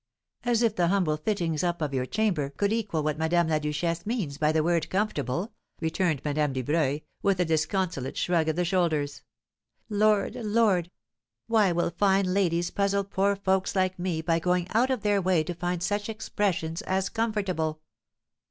[0.43, 4.03] as if the humble fittings up of your chamber could equal what Madame la Duchesse
[4.03, 9.21] means by the word 'comfortable,'" returned Madame Dubreuil, with a disconsolate shrug of the shoulders.
[9.91, 10.33] "Lord!
[10.33, 10.89] Lord!
[11.45, 15.43] why will fine ladies puzzle poor folks like me by going out of their way
[15.43, 17.79] to find such expressions as comfortable?"